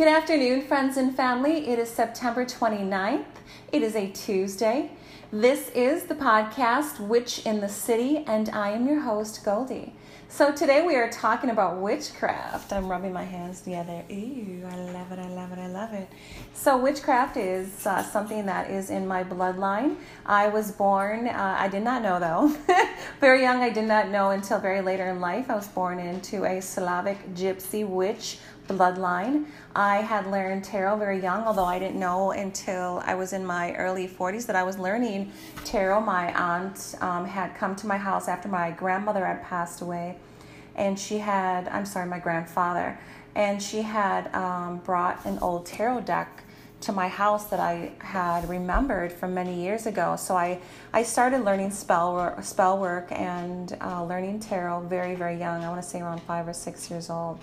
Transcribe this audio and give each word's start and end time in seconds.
Good 0.00 0.08
afternoon, 0.08 0.62
friends 0.62 0.96
and 0.96 1.14
family. 1.14 1.68
It 1.68 1.78
is 1.78 1.90
September 1.90 2.46
29th. 2.46 3.26
It 3.70 3.82
is 3.82 3.94
a 3.94 4.10
Tuesday. 4.10 4.92
This 5.30 5.68
is 5.74 6.04
the 6.04 6.14
podcast 6.14 6.98
Witch 7.00 7.44
in 7.44 7.60
the 7.60 7.68
City, 7.68 8.24
and 8.26 8.48
I 8.48 8.70
am 8.70 8.88
your 8.88 9.00
host, 9.00 9.44
Goldie. 9.44 9.92
So 10.32 10.52
today 10.52 10.86
we 10.86 10.94
are 10.94 11.10
talking 11.10 11.50
about 11.50 11.78
witchcraft. 11.78 12.72
I'm 12.72 12.88
rubbing 12.88 13.12
my 13.12 13.24
hands 13.24 13.62
together. 13.62 14.04
Ooh, 14.08 14.62
I 14.64 14.76
love 14.76 15.10
it, 15.10 15.18
I 15.18 15.28
love 15.28 15.50
it, 15.52 15.58
I 15.58 15.66
love 15.66 15.92
it. 15.92 16.08
So 16.54 16.78
witchcraft 16.78 17.36
is 17.36 17.84
uh, 17.84 18.04
something 18.04 18.46
that 18.46 18.70
is 18.70 18.90
in 18.90 19.08
my 19.08 19.24
bloodline. 19.24 19.96
I 20.24 20.46
was 20.46 20.70
born, 20.70 21.26
uh, 21.26 21.56
I 21.58 21.66
did 21.66 21.82
not 21.82 22.02
know 22.02 22.20
though, 22.20 22.56
very 23.20 23.42
young, 23.42 23.60
I 23.60 23.70
did 23.70 23.86
not 23.86 24.08
know 24.08 24.30
until 24.30 24.60
very 24.60 24.80
later 24.80 25.10
in 25.10 25.20
life. 25.20 25.50
I 25.50 25.56
was 25.56 25.66
born 25.66 25.98
into 25.98 26.44
a 26.44 26.62
Slavic 26.62 27.34
gypsy 27.34 27.86
witch 27.86 28.38
bloodline. 28.70 29.46
I 29.74 29.96
had 29.98 30.26
learned 30.26 30.64
tarot 30.64 30.96
very 30.96 31.20
young, 31.20 31.42
although 31.44 31.64
I 31.64 31.78
didn't 31.78 31.98
know 31.98 32.32
until 32.32 33.02
I 33.04 33.14
was 33.14 33.32
in 33.32 33.44
my 33.44 33.74
early 33.74 34.08
40s 34.08 34.46
that 34.46 34.56
I 34.56 34.62
was 34.62 34.78
learning 34.78 35.32
tarot. 35.64 36.00
My 36.00 36.32
aunt 36.34 36.94
um, 37.00 37.24
had 37.24 37.54
come 37.56 37.76
to 37.76 37.86
my 37.86 37.96
house 37.96 38.28
after 38.28 38.48
my 38.48 38.70
grandmother 38.70 39.24
had 39.24 39.42
passed 39.42 39.80
away, 39.80 40.16
and 40.76 40.98
she 40.98 41.18
had, 41.18 41.68
I'm 41.68 41.86
sorry, 41.86 42.08
my 42.08 42.18
grandfather, 42.18 42.98
and 43.34 43.62
she 43.62 43.82
had 43.82 44.32
um, 44.34 44.78
brought 44.78 45.24
an 45.24 45.38
old 45.38 45.66
tarot 45.66 46.02
deck 46.02 46.44
to 46.82 46.92
my 46.92 47.08
house 47.08 47.46
that 47.46 47.60
I 47.60 47.92
had 47.98 48.48
remembered 48.48 49.12
from 49.12 49.34
many 49.34 49.62
years 49.62 49.86
ago. 49.86 50.16
So 50.16 50.34
I, 50.34 50.60
I 50.92 51.02
started 51.02 51.44
learning 51.44 51.72
spell 51.72 52.14
work, 52.14 52.42
spell 52.42 52.78
work 52.78 53.12
and 53.12 53.76
uh, 53.80 54.04
learning 54.04 54.40
tarot 54.40 54.80
very, 54.82 55.14
very 55.14 55.38
young. 55.38 55.62
I 55.62 55.68
want 55.68 55.82
to 55.82 55.88
say 55.88 56.00
around 56.00 56.22
five 56.22 56.48
or 56.48 56.54
six 56.54 56.90
years 56.90 57.10
old. 57.10 57.38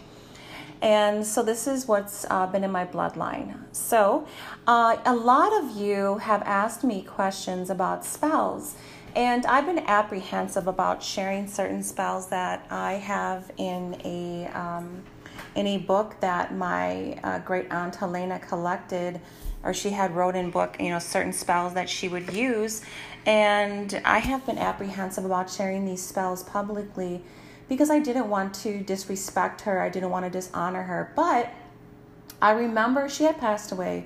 And 0.81 1.25
so 1.25 1.41
this 1.44 1.67
is 1.67 1.88
what's 1.88 2.25
uh, 2.30 2.48
been 2.48 2.64
in 2.64 2.72
my 2.72 2.86
bloodline. 2.86 3.58
So 3.72 4.28
uh, 4.67 4.98
a 5.05 5.16
lot 5.16 5.52
of 5.64 5.75
you 5.75 6.17
have 6.19 6.41
asked 6.44 6.84
me 6.84 7.02
questions 7.02 7.69
about 7.69 8.06
spells. 8.06 8.75
And 9.16 9.45
I've 9.45 9.66
been 9.66 9.80
apprehensive 9.80 10.67
about 10.67 11.02
sharing 11.02 11.47
certain 11.47 11.81
spells 11.83 12.27
that 12.27 12.66
I 12.69 12.94
have 12.94 13.52
in 13.58 14.00
a 14.03 14.47
um, 14.47 15.03
in 15.55 15.67
a 15.67 15.77
book 15.77 16.16
that 16.19 16.53
my 16.53 17.19
uh, 17.23 17.39
great 17.39 17.72
aunt 17.72 17.95
Helena 17.95 18.39
collected, 18.39 19.19
or 19.63 19.73
she 19.73 19.89
had 19.89 20.16
wrote 20.16 20.35
in 20.35 20.52
book, 20.52 20.78
you 20.80 20.89
know, 20.89 21.00
certain 21.00 21.33
spells 21.33 21.73
that 21.73 21.89
she 21.89 22.08
would 22.08 22.31
use. 22.33 22.83
And 23.25 24.00
I 24.05 24.19
have 24.19 24.45
been 24.45 24.58
apprehensive 24.58 25.25
about 25.25 25.50
sharing 25.50 25.85
these 25.85 26.02
spells 26.02 26.44
publicly 26.44 27.23
because 27.67 27.89
I 27.89 28.00
didn't 28.00 28.30
want 28.30 28.53
to 28.55 28.81
disrespect 28.81 29.61
her. 29.61 29.81
I 29.81 29.89
didn't 29.89 30.09
want 30.09 30.25
to 30.25 30.30
dishonor 30.30 30.83
her. 30.83 31.11
But 31.16 31.52
I 32.41 32.52
remember 32.52 33.09
she 33.09 33.23
had 33.23 33.38
passed 33.39 33.72
away 33.72 34.05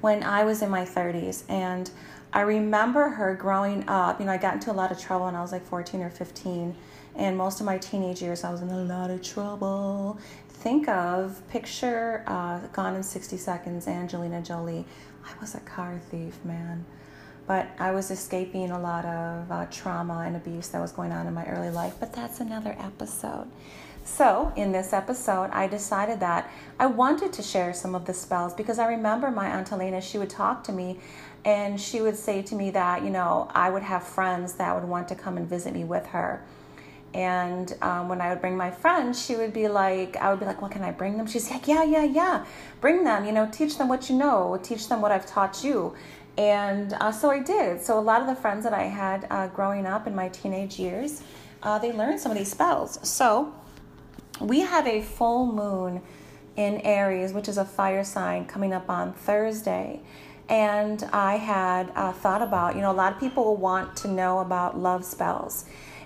when 0.00 0.22
I 0.22 0.44
was 0.44 0.62
in 0.62 0.70
my 0.70 0.84
30s. 0.84 1.44
And 1.48 1.90
I 2.32 2.40
remember 2.40 3.08
her 3.08 3.34
growing 3.34 3.88
up. 3.88 4.20
You 4.20 4.26
know, 4.26 4.32
I 4.32 4.36
got 4.36 4.54
into 4.54 4.70
a 4.70 4.74
lot 4.74 4.92
of 4.92 4.98
trouble 4.98 5.26
when 5.26 5.34
I 5.34 5.42
was 5.42 5.52
like 5.52 5.66
14 5.66 6.02
or 6.02 6.10
15. 6.10 6.74
And 7.14 7.36
most 7.36 7.60
of 7.60 7.66
my 7.66 7.78
teenage 7.78 8.20
years, 8.20 8.44
I 8.44 8.50
was 8.50 8.60
in 8.60 8.68
a 8.68 8.84
lot 8.84 9.10
of 9.10 9.22
trouble. 9.22 10.18
Think 10.48 10.88
of, 10.88 11.40
picture 11.48 12.24
uh, 12.26 12.58
Gone 12.72 12.94
in 12.96 13.02
60 13.02 13.36
Seconds, 13.36 13.86
Angelina 13.86 14.42
Jolie. 14.42 14.84
I 15.24 15.40
was 15.40 15.54
a 15.54 15.60
car 15.60 16.00
thief, 16.10 16.38
man 16.44 16.84
but 17.46 17.68
I 17.78 17.92
was 17.92 18.10
escaping 18.10 18.70
a 18.70 18.78
lot 18.78 19.04
of 19.04 19.50
uh, 19.50 19.66
trauma 19.66 20.24
and 20.26 20.36
abuse 20.36 20.68
that 20.68 20.80
was 20.80 20.92
going 20.92 21.12
on 21.12 21.26
in 21.26 21.34
my 21.34 21.46
early 21.46 21.70
life. 21.70 21.94
But 21.98 22.12
that's 22.12 22.40
another 22.40 22.76
episode. 22.78 23.46
So, 24.04 24.52
in 24.54 24.70
this 24.70 24.92
episode, 24.92 25.50
I 25.50 25.66
decided 25.66 26.20
that 26.20 26.50
I 26.78 26.86
wanted 26.86 27.32
to 27.34 27.42
share 27.42 27.74
some 27.74 27.94
of 27.94 28.04
the 28.04 28.14
spells 28.14 28.54
because 28.54 28.78
I 28.78 28.86
remember 28.86 29.30
my 29.30 29.48
Aunt 29.48 29.72
Elena, 29.72 30.00
she 30.00 30.16
would 30.16 30.30
talk 30.30 30.62
to 30.64 30.72
me 30.72 31.00
and 31.46 31.80
she 31.80 32.00
would 32.00 32.16
say 32.16 32.42
to 32.42 32.56
me 32.56 32.70
that, 32.70 33.04
you 33.04 33.10
know, 33.10 33.48
I 33.54 33.70
would 33.70 33.84
have 33.84 34.02
friends 34.02 34.54
that 34.54 34.74
would 34.74 34.86
want 34.86 35.06
to 35.08 35.14
come 35.14 35.36
and 35.36 35.48
visit 35.48 35.72
me 35.72 35.84
with 35.84 36.04
her. 36.06 36.42
And 37.14 37.72
um, 37.80 38.08
when 38.08 38.20
I 38.20 38.30
would 38.30 38.40
bring 38.40 38.56
my 38.56 38.72
friends, 38.72 39.24
she 39.24 39.36
would 39.36 39.52
be 39.52 39.68
like, 39.68 40.16
I 40.16 40.28
would 40.28 40.40
be 40.40 40.44
like, 40.44 40.60
well, 40.60 40.70
can 40.70 40.82
I 40.82 40.90
bring 40.90 41.16
them? 41.16 41.26
She's 41.28 41.48
like, 41.48 41.68
yeah, 41.68 41.84
yeah, 41.84 42.02
yeah. 42.02 42.44
Bring 42.80 43.04
them, 43.04 43.24
you 43.24 43.30
know, 43.30 43.48
teach 43.50 43.78
them 43.78 43.88
what 43.88 44.10
you 44.10 44.16
know, 44.16 44.58
teach 44.60 44.88
them 44.88 45.00
what 45.00 45.12
I've 45.12 45.24
taught 45.24 45.62
you. 45.62 45.94
And 46.36 46.92
uh, 46.94 47.12
so 47.12 47.30
I 47.30 47.38
did. 47.38 47.80
So 47.80 47.96
a 47.96 48.02
lot 48.02 48.20
of 48.20 48.26
the 48.26 48.34
friends 48.34 48.64
that 48.64 48.74
I 48.74 48.82
had 48.82 49.28
uh, 49.30 49.46
growing 49.46 49.86
up 49.86 50.08
in 50.08 50.16
my 50.16 50.28
teenage 50.28 50.80
years, 50.80 51.22
uh, 51.62 51.78
they 51.78 51.92
learned 51.92 52.18
some 52.18 52.32
of 52.32 52.36
these 52.36 52.50
spells. 52.50 52.98
So 53.08 53.54
we 54.40 54.60
have 54.60 54.86
a 54.88 55.00
full 55.00 55.46
moon 55.46 56.02
in 56.56 56.80
Aries, 56.80 57.32
which 57.32 57.48
is 57.48 57.56
a 57.56 57.64
fire 57.64 58.02
sign, 58.02 58.46
coming 58.46 58.72
up 58.72 58.90
on 58.90 59.12
Thursday. 59.12 60.00
And 60.48 61.02
I 61.12 61.36
had 61.36 61.90
uh, 61.96 62.12
thought 62.12 62.40
about, 62.40 62.76
you 62.76 62.80
know, 62.80 62.92
a 62.92 62.94
lot 62.94 63.12
of 63.12 63.18
people 63.18 63.56
want 63.56 63.96
to 63.98 64.08
know 64.08 64.38
about 64.38 64.78
love 64.78 65.04
spells 65.04 65.64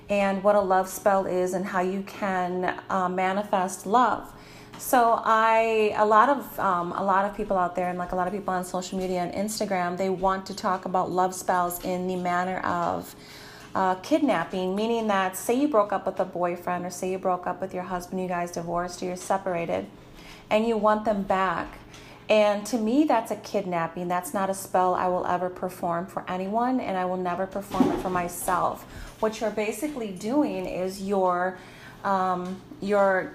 and 0.08 0.42
what 0.42 0.54
a 0.54 0.60
love 0.60 0.88
spell 0.88 1.26
is 1.26 1.52
and 1.52 1.64
how 1.64 1.80
you 1.80 2.02
can 2.02 2.80
uh, 2.88 3.08
manifest 3.08 3.86
love. 3.86 4.32
So 4.78 5.20
I, 5.22 5.94
a 5.96 6.06
lot 6.06 6.30
of 6.30 6.58
um, 6.58 6.92
a 6.92 7.04
lot 7.04 7.26
of 7.26 7.36
people 7.36 7.58
out 7.58 7.76
there, 7.76 7.90
and 7.90 7.98
like 7.98 8.12
a 8.12 8.16
lot 8.16 8.26
of 8.26 8.32
people 8.32 8.54
on 8.54 8.64
social 8.64 8.98
media 8.98 9.20
and 9.20 9.32
Instagram, 9.34 9.98
they 9.98 10.08
want 10.08 10.46
to 10.46 10.54
talk 10.56 10.86
about 10.86 11.10
love 11.10 11.34
spells 11.34 11.84
in 11.84 12.06
the 12.06 12.16
manner 12.16 12.60
of 12.60 13.14
uh, 13.74 13.96
kidnapping, 13.96 14.74
meaning 14.74 15.06
that 15.08 15.36
say 15.36 15.54
you 15.54 15.68
broke 15.68 15.92
up 15.92 16.06
with 16.06 16.18
a 16.18 16.24
boyfriend, 16.24 16.86
or 16.86 16.90
say 16.90 17.12
you 17.12 17.18
broke 17.18 17.46
up 17.46 17.60
with 17.60 17.74
your 17.74 17.82
husband, 17.82 18.22
you 18.22 18.26
guys 18.26 18.52
divorced, 18.52 19.02
or 19.02 19.06
you're 19.06 19.16
separated, 19.16 19.86
and 20.48 20.66
you 20.66 20.78
want 20.78 21.04
them 21.04 21.22
back. 21.24 21.78
And 22.30 22.64
to 22.66 22.78
me, 22.78 23.04
that's 23.04 23.32
a 23.32 23.36
kidnapping. 23.36 24.06
That's 24.06 24.32
not 24.32 24.48
a 24.48 24.54
spell 24.54 24.94
I 24.94 25.08
will 25.08 25.26
ever 25.26 25.50
perform 25.50 26.06
for 26.06 26.24
anyone, 26.28 26.78
and 26.78 26.96
I 26.96 27.04
will 27.04 27.16
never 27.16 27.44
perform 27.44 27.90
it 27.90 28.00
for 28.00 28.08
myself. 28.08 28.84
What 29.18 29.40
you're 29.40 29.50
basically 29.50 30.12
doing 30.12 30.64
is 30.64 31.02
you're 31.02 31.58
um, 32.04 32.62
you're 32.80 33.34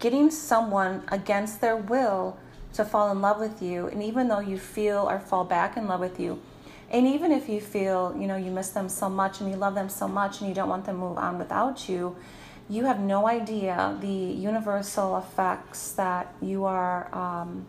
getting 0.00 0.32
someone 0.32 1.04
against 1.08 1.60
their 1.60 1.76
will 1.76 2.36
to 2.74 2.84
fall 2.84 3.12
in 3.12 3.20
love 3.20 3.38
with 3.38 3.62
you 3.62 3.86
and 3.86 4.02
even 4.02 4.28
though 4.28 4.40
you 4.40 4.58
feel 4.58 5.08
or 5.08 5.18
fall 5.18 5.44
back 5.44 5.76
in 5.76 5.86
love 5.86 6.00
with 6.00 6.18
you 6.18 6.40
and 6.90 7.06
even 7.06 7.30
if 7.30 7.48
you 7.48 7.60
feel 7.60 8.14
you 8.18 8.26
know 8.26 8.36
you 8.36 8.50
miss 8.50 8.70
them 8.70 8.88
so 8.88 9.08
much 9.08 9.40
and 9.40 9.50
you 9.50 9.56
love 9.56 9.74
them 9.74 9.88
so 9.88 10.08
much 10.08 10.40
and 10.40 10.48
you 10.48 10.54
don't 10.54 10.68
want 10.68 10.84
them 10.84 10.96
to 10.96 11.00
move 11.00 11.16
on 11.16 11.38
without 11.38 11.88
you 11.88 12.16
you 12.68 12.84
have 12.84 13.00
no 13.00 13.26
idea 13.26 13.96
the 14.00 14.08
universal 14.08 15.18
effects 15.18 15.92
that 15.92 16.34
you 16.40 16.64
are 16.64 17.14
um, 17.14 17.66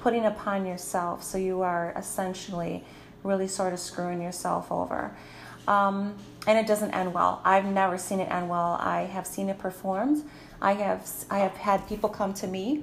putting 0.00 0.24
upon 0.24 0.66
yourself. 0.66 1.22
So 1.22 1.38
you 1.38 1.62
are 1.62 1.92
essentially 1.96 2.84
really 3.22 3.48
sort 3.48 3.72
of 3.72 3.80
screwing 3.80 4.20
yourself 4.20 4.72
over. 4.72 5.14
Um, 5.68 6.14
and 6.46 6.58
it 6.58 6.66
doesn't 6.66 6.92
end 6.92 7.12
well. 7.12 7.40
I've 7.44 7.66
never 7.66 7.98
seen 7.98 8.20
it 8.20 8.30
end 8.30 8.48
well. 8.48 8.78
I 8.80 9.02
have 9.02 9.26
seen 9.26 9.48
it 9.48 9.58
performed. 9.58 10.24
I 10.60 10.72
have 10.74 11.08
I 11.30 11.38
have 11.38 11.56
had 11.56 11.86
people 11.88 12.08
come 12.08 12.34
to 12.34 12.46
me 12.46 12.82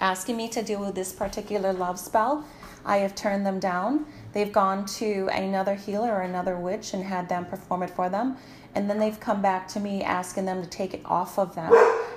asking 0.00 0.36
me 0.36 0.48
to 0.48 0.62
do 0.62 0.90
this 0.92 1.12
particular 1.12 1.72
love 1.72 1.98
spell. 1.98 2.44
I 2.84 2.98
have 2.98 3.14
turned 3.14 3.44
them 3.44 3.58
down. 3.60 4.06
They've 4.32 4.52
gone 4.52 4.86
to 4.86 5.28
another 5.32 5.74
healer 5.74 6.12
or 6.12 6.22
another 6.22 6.56
witch 6.56 6.94
and 6.94 7.04
had 7.04 7.28
them 7.28 7.44
perform 7.44 7.82
it 7.82 7.90
for 7.90 8.08
them. 8.08 8.36
And 8.74 8.88
then 8.88 8.98
they've 8.98 9.18
come 9.18 9.42
back 9.42 9.68
to 9.68 9.80
me 9.80 10.02
asking 10.02 10.44
them 10.44 10.62
to 10.62 10.68
take 10.68 10.94
it 10.94 11.02
off 11.04 11.38
of 11.38 11.54
them. 11.54 11.72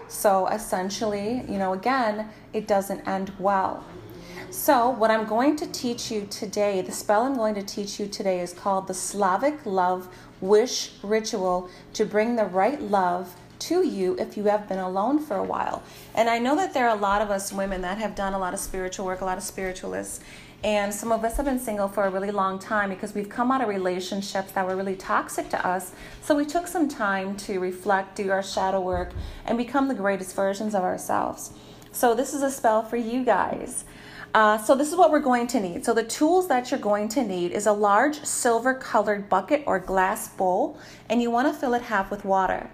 So 0.07 0.47
essentially, 0.47 1.44
you 1.50 1.57
know, 1.57 1.73
again, 1.73 2.29
it 2.53 2.68
doesn't 2.68 3.07
end 3.07 3.31
well. 3.40 3.84
So, 4.52 4.88
what 4.88 5.09
I'm 5.09 5.25
going 5.25 5.56
to 5.56 5.66
teach 5.66 6.12
you 6.12 6.28
today, 6.29 6.81
the 6.81 6.91
spell 6.91 7.23
I'm 7.23 7.35
going 7.35 7.56
to 7.56 7.63
teach 7.63 8.00
you 8.00 8.06
today 8.06 8.40
is 8.40 8.53
called 8.53 8.88
the 8.88 8.94
Slavic 8.94 9.66
Love 9.66 10.07
Wish 10.41 10.91
Ritual 11.02 11.72
to 11.94 12.06
bring 12.06 12.35
the 12.35 12.46
right 12.46 12.79
love 12.79 13.35
to 13.68 13.85
you 13.88 14.16
if 14.19 14.38
you 14.38 14.46
have 14.46 14.68
been 14.68 14.79
alone 14.79 15.19
for 15.19 15.38
a 15.38 15.44
while. 15.44 15.84
And 16.16 16.29
I 16.29 16.40
know 16.40 16.56
that 16.56 16.74
there 16.74 16.88
are 16.88 16.96
a 16.96 17.00
lot 17.00 17.22
of 17.22 17.29
us 17.29 17.51
women 17.51 17.81
that 17.81 17.97
have 17.97 18.16
done 18.16 18.34
a 18.34 18.40
lot 18.40 18.53
of 18.53 18.59
spiritual 18.59 19.05
work, 19.05 19.22
a 19.22 19.26
lot 19.26 19.38
of 19.38 19.43
spiritualists. 19.43 20.20
And 20.64 20.93
some 20.93 21.11
of 21.11 21.26
us 21.26 21.35
have 21.35 21.46
been 21.46 21.59
single 21.59 21.90
for 21.90 22.05
a 22.05 22.09
really 22.09 22.32
long 22.32 22.58
time 22.58 22.90
because 22.90 23.14
we've 23.14 23.28
come 23.28 23.52
out 23.52 23.61
of 23.61 23.67
relationships 23.67 24.53
that 24.53 24.66
were 24.66 24.78
really 24.78 24.96
toxic 24.96 25.49
to 25.49 25.67
us. 25.67 25.91
So 26.22 26.35
we 26.35 26.46
took 26.46 26.67
some 26.67 26.88
time 26.88 27.35
to 27.38 27.59
reflect, 27.59 28.16
do 28.16 28.32
our 28.32 28.43
shadow 28.43 28.79
work, 28.79 29.11
and 29.46 29.58
become 29.58 29.90
the 29.90 29.93
greatest 29.93 30.35
versions 30.35 30.73
of 30.73 30.84
ourselves. 30.84 31.52
So 31.91 32.16
this 32.16 32.34
is 32.34 32.41
a 32.41 32.49
spell 32.49 32.82
for 32.82 32.96
you 32.96 33.26
guys. 33.26 33.84
Uh, 34.34 34.58
so 34.58 34.73
this 34.73 34.90
is 34.90 34.96
what 34.96 35.11
we're 35.11 35.20
going 35.20 35.47
to 35.47 35.59
need. 35.59 35.85
So 35.85 35.93
the 35.93 36.03
tools 36.03 36.47
that 36.47 36.72
you're 36.72 36.79
going 36.79 37.08
to 37.09 37.23
need 37.23 37.52
is 37.52 37.67
a 37.67 37.73
large 37.73 38.23
silver 38.23 38.73
colored 38.73 39.29
bucket 39.29 39.64
or 39.67 39.79
glass 39.79 40.28
bowl, 40.29 40.79
and 41.09 41.22
you 41.22 41.29
want 41.29 41.53
to 41.53 41.53
fill 41.53 41.73
it 41.76 41.84
half 41.84 42.09
with 42.09 42.26
water. 42.26 42.70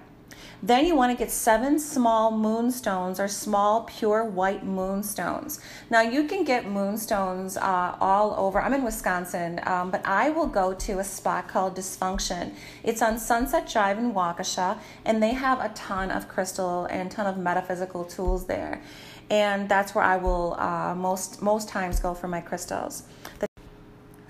Then 0.62 0.86
you 0.86 0.96
want 0.96 1.12
to 1.12 1.18
get 1.18 1.32
seven 1.32 1.80
small 1.80 2.32
moonstones 2.32 3.20
or 3.20 3.28
small 3.28 3.84
pure 3.84 4.26
white 4.26 4.66
moonstones. 4.66 5.60
Now 5.90 6.02
you 6.02 6.26
can 6.26 6.44
get 6.44 6.68
moonstones 6.68 7.56
uh, 7.56 7.96
all 8.00 8.36
over. 8.38 8.62
I'm 8.62 8.74
in 8.74 8.84
Wisconsin, 8.84 9.62
um, 9.66 9.90
but 9.90 10.06
I 10.06 10.30
will 10.30 10.48
go 10.48 10.74
to 10.74 11.00
a 11.00 11.04
spot 11.04 11.48
called 11.48 11.76
Dysfunction. 11.76 12.54
It's 12.84 13.02
on 13.02 13.18
Sunset 13.18 13.70
Drive 13.70 13.98
in 13.98 14.14
Waukesha, 14.14 14.78
and 15.06 15.24
they 15.24 15.34
have 15.34 15.60
a 15.60 15.70
ton 15.70 16.12
of 16.12 16.28
crystal 16.28 16.86
and 16.86 17.10
ton 17.10 17.26
of 17.26 17.38
metaphysical 17.38 18.04
tools 18.04 18.46
there. 18.46 18.82
and 19.30 19.70
that's 19.70 19.94
where 19.94 20.04
I 20.04 20.18
will 20.18 20.56
uh, 20.60 20.96
most 20.96 21.42
most 21.42 21.70
times 21.70 22.00
go 22.00 22.14
for 22.14 22.28
my 22.28 22.42
crystals. 22.42 23.04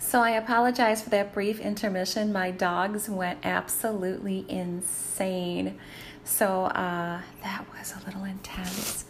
So 0.10 0.22
I 0.22 0.32
apologize 0.32 1.04
for 1.04 1.12
that 1.12 1.34
brief 1.34 1.60
intermission. 1.60 2.34
My 2.34 2.50
dogs 2.50 3.08
went 3.08 3.46
absolutely 3.46 4.44
insane. 4.50 5.78
So 6.24 6.64
uh, 6.64 7.22
that 7.44 7.66
was 7.78 7.94
a 7.94 8.04
little 8.08 8.24
intense. 8.24 9.06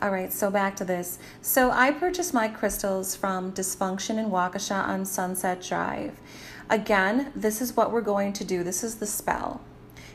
All 0.00 0.12
right, 0.12 0.32
so 0.32 0.48
back 0.52 0.76
to 0.76 0.84
this. 0.84 1.18
So 1.42 1.72
I 1.72 1.90
purchased 1.90 2.32
my 2.32 2.46
crystals 2.46 3.16
from 3.16 3.50
Dysfunction 3.54 4.18
in 4.18 4.30
Waukesha 4.30 4.86
on 4.86 5.04
Sunset 5.04 5.62
Drive. 5.62 6.20
Again, 6.70 7.32
this 7.34 7.60
is 7.60 7.74
what 7.76 7.90
we're 7.90 8.00
going 8.00 8.32
to 8.34 8.44
do. 8.44 8.62
This 8.62 8.84
is 8.84 8.94
the 8.94 9.06
spell. 9.06 9.62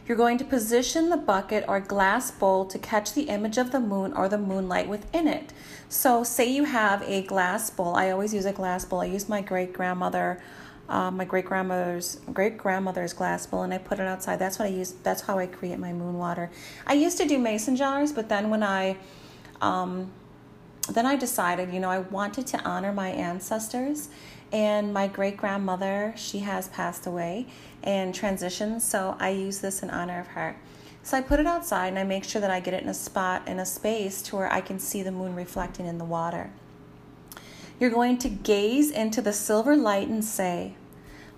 You're 0.08 0.18
going 0.18 0.38
to 0.40 0.46
position 0.46 1.10
the 1.10 1.18
bucket 1.18 1.64
or 1.68 1.80
glass 1.80 2.32
bowl 2.32 2.66
to 2.66 2.80
catch 2.80 3.14
the 3.14 3.24
image 3.24 3.58
of 3.58 3.72
the 3.72 3.80
moon 3.80 4.14
or 4.14 4.28
the 4.28 4.38
moonlight 4.38 4.88
within 4.88 5.28
it. 5.28 5.54
So, 5.90 6.24
say 6.24 6.50
you 6.50 6.64
have 6.66 7.02
a 7.04 7.22
glass 7.24 7.70
bowl. 7.70 7.96
I 7.96 8.10
always 8.10 8.34
use 8.34 8.46
a 8.46 8.54
glass 8.54 8.86
bowl. 8.86 9.02
I 9.02 9.06
use 9.06 9.30
my 9.30 9.42
great 9.42 9.74
grandmother, 9.74 10.42
uh, 10.90 11.12
my 11.12 11.26
great 11.26 11.46
grandmother's 11.46 12.20
great 12.34 12.58
grandmother's 12.58 13.14
glass 13.14 13.46
bowl, 13.46 13.64
and 13.64 13.74
I 13.74 13.78
put 13.78 14.00
it 14.00 14.08
outside. 14.08 14.40
That's 14.40 14.58
what 14.58 14.68
I 14.68 14.72
use. 14.72 14.94
That's 15.04 15.22
how 15.22 15.38
I 15.38 15.48
create 15.48 15.80
my 15.80 15.94
moon 15.94 16.18
water. 16.18 16.50
I 16.88 16.94
used 16.94 17.18
to 17.18 17.28
do 17.28 17.38
mason 17.38 17.76
jars, 17.76 18.12
but 18.12 18.30
then 18.30 18.50
when 18.50 18.64
I 18.64 18.98
um, 19.62 20.12
then 20.90 21.06
I 21.06 21.16
decided, 21.16 21.72
you 21.72 21.80
know, 21.80 21.90
I 21.90 22.00
wanted 22.00 22.48
to 22.48 22.64
honor 22.64 22.92
my 22.92 23.10
ancestors 23.10 24.10
and 24.52 24.94
my 24.94 25.08
great 25.08 25.38
grandmother, 25.38 26.14
she 26.18 26.40
has 26.40 26.68
passed 26.68 27.08
away 27.08 27.48
and 27.84 28.14
transitioned, 28.14 28.82
so 28.82 29.16
I 29.20 29.30
use 29.30 29.60
this 29.60 29.82
in 29.82 29.90
honor 29.90 30.20
of 30.20 30.28
her. 30.28 30.58
So 31.04 31.18
I 31.18 31.22
put 31.22 31.40
it 31.40 31.48
outside 31.48 31.88
and 31.88 32.00
I 32.00 32.04
make 32.04 32.24
sure 32.24 32.42
that 32.42 32.52
I 32.52 32.60
get 32.60 32.74
it 32.74 32.84
in 32.84 32.90
a 32.90 32.94
spot, 32.94 33.48
in 33.48 33.60
a 33.60 33.66
space 33.66 34.22
to 34.24 34.36
where 34.36 34.52
I 34.52 34.62
can 34.62 34.78
see 34.78 35.02
the 35.02 35.12
moon 35.12 35.36
reflecting 35.36 35.88
in 35.88 35.98
the 35.98 36.06
water. 36.06 36.52
You're 37.80 37.90
going 37.90 38.20
to 38.20 38.30
gaze 38.30 38.92
into 38.92 39.22
the 39.22 39.34
silver 39.34 39.76
light 39.76 40.08
and 40.08 40.24
say, 40.24 40.76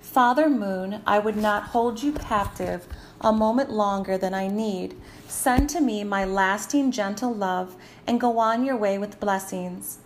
Father 0.01 0.49
Moon, 0.49 1.01
I 1.07 1.17
would 1.19 1.37
not 1.37 1.67
hold 1.67 2.03
you 2.03 2.11
captive 2.11 2.85
a 3.21 3.31
moment 3.31 3.71
longer 3.71 4.17
than 4.17 4.33
I 4.33 4.49
need. 4.49 4.99
Send 5.29 5.69
to 5.69 5.79
me 5.79 6.03
my 6.03 6.25
lasting 6.25 6.91
gentle 6.91 7.33
love 7.33 7.77
and 8.05 8.19
go 8.19 8.37
on 8.39 8.65
your 8.65 8.75
way 8.75 8.97
with 8.97 9.21
blessings. 9.21 9.99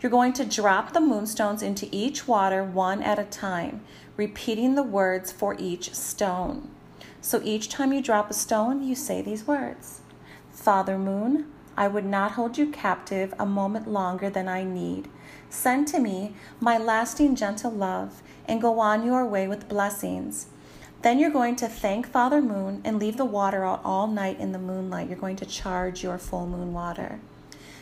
You're 0.00 0.10
going 0.10 0.32
to 0.34 0.44
drop 0.44 0.92
the 0.92 1.00
moonstones 1.00 1.60
into 1.60 1.88
each 1.90 2.28
water 2.28 2.62
one 2.62 3.02
at 3.02 3.18
a 3.18 3.24
time, 3.24 3.80
repeating 4.16 4.76
the 4.76 4.84
words 4.84 5.32
for 5.32 5.56
each 5.58 5.92
stone. 5.92 6.70
So 7.20 7.40
each 7.42 7.68
time 7.68 7.92
you 7.92 8.00
drop 8.00 8.30
a 8.30 8.34
stone, 8.34 8.82
you 8.82 8.94
say 8.94 9.22
these 9.22 9.46
words 9.46 10.02
Father 10.52 10.98
Moon, 10.98 11.50
I 11.76 11.88
would 11.88 12.04
not 12.04 12.32
hold 12.32 12.58
you 12.58 12.70
captive 12.70 13.34
a 13.40 13.46
moment 13.46 13.88
longer 13.88 14.30
than 14.30 14.46
I 14.46 14.62
need. 14.62 15.08
Send 15.50 15.88
to 15.88 15.98
me 15.98 16.34
my 16.60 16.78
lasting 16.78 17.34
gentle 17.34 17.72
love 17.72 18.22
and 18.46 18.62
go 18.62 18.78
on 18.78 19.04
your 19.04 19.26
way 19.26 19.48
with 19.48 19.68
blessings. 19.68 20.46
Then 21.02 21.18
you're 21.18 21.30
going 21.30 21.56
to 21.56 21.68
thank 21.68 22.06
Father 22.06 22.40
Moon 22.40 22.82
and 22.84 23.00
leave 23.00 23.16
the 23.16 23.24
water 23.24 23.64
out 23.64 23.80
all 23.84 24.06
night 24.06 24.38
in 24.38 24.52
the 24.52 24.58
moonlight. 24.60 25.08
You're 25.08 25.18
going 25.18 25.36
to 25.36 25.46
charge 25.46 26.04
your 26.04 26.18
full 26.18 26.46
moon 26.46 26.72
water. 26.72 27.18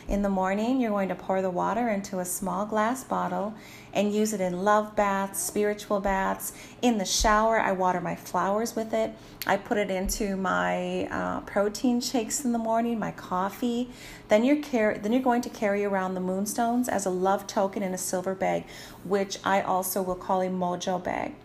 In 0.07 0.21
the 0.21 0.29
morning, 0.29 0.79
you're 0.79 0.91
going 0.91 1.09
to 1.09 1.15
pour 1.15 1.41
the 1.41 1.49
water 1.49 1.89
into 1.89 2.19
a 2.19 2.25
small 2.25 2.65
glass 2.65 3.03
bottle 3.03 3.53
and 3.93 4.13
use 4.13 4.31
it 4.31 4.39
in 4.39 4.63
love 4.63 4.95
baths, 4.95 5.41
spiritual 5.41 5.99
baths. 5.99 6.53
In 6.81 6.97
the 6.97 7.03
shower, 7.03 7.59
I 7.59 7.73
water 7.73 7.99
my 7.99 8.15
flowers 8.15 8.73
with 8.73 8.93
it. 8.93 9.11
I 9.45 9.57
put 9.57 9.77
it 9.77 9.91
into 9.91 10.37
my 10.37 11.07
uh, 11.07 11.41
protein 11.41 11.99
shakes 11.99 12.45
in 12.45 12.53
the 12.53 12.57
morning, 12.57 12.97
my 12.97 13.11
coffee. 13.11 13.89
Then 14.29 14.45
you're 14.45 14.63
car- 14.63 14.97
then 14.97 15.11
you're 15.11 15.21
going 15.21 15.41
to 15.41 15.49
carry 15.49 15.83
around 15.83 16.13
the 16.13 16.21
moonstones 16.21 16.87
as 16.87 17.05
a 17.05 17.09
love 17.09 17.45
token 17.45 17.83
in 17.83 17.93
a 17.93 17.97
silver 17.97 18.33
bag, 18.33 18.63
which 19.03 19.39
I 19.43 19.59
also 19.61 20.01
will 20.01 20.15
call 20.15 20.41
a 20.41 20.47
mojo 20.47 21.03
bag. 21.03 21.35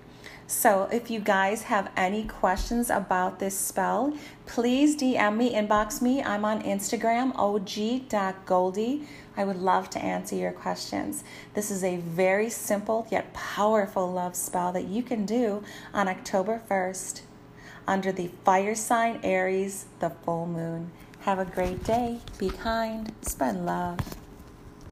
So, 0.46 0.88
if 0.92 1.10
you 1.10 1.20
guys 1.20 1.62
have 1.64 1.90
any 1.96 2.24
questions 2.24 2.90
about 2.90 3.38
this 3.38 3.56
spell, 3.56 4.12
please 4.46 4.96
DM 4.96 5.36
me, 5.36 5.54
inbox 5.54 6.02
me. 6.02 6.22
I'm 6.22 6.44
on 6.44 6.62
Instagram, 6.62 7.32
og.goldie. 7.36 9.06
I 9.36 9.44
would 9.44 9.56
love 9.56 9.88
to 9.90 9.98
answer 9.98 10.36
your 10.36 10.52
questions. 10.52 11.24
This 11.54 11.70
is 11.70 11.82
a 11.82 11.96
very 11.96 12.50
simple 12.50 13.06
yet 13.10 13.32
powerful 13.32 14.10
love 14.10 14.36
spell 14.36 14.72
that 14.72 14.88
you 14.88 15.02
can 15.02 15.24
do 15.24 15.64
on 15.94 16.08
October 16.08 16.60
1st 16.68 17.22
under 17.86 18.12
the 18.12 18.30
fire 18.44 18.74
sign 18.74 19.20
Aries, 19.22 19.86
the 20.00 20.10
full 20.10 20.46
moon. 20.46 20.90
Have 21.20 21.38
a 21.38 21.44
great 21.44 21.84
day. 21.84 22.18
Be 22.38 22.50
kind. 22.50 23.12
Spread 23.22 23.64
love. 23.64 24.21